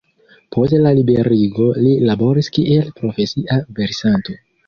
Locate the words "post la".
0.53-0.93